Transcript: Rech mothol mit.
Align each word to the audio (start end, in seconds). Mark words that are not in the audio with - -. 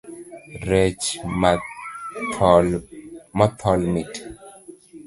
Rech 0.69 1.03
mothol 3.37 3.79
mit. 3.93 4.13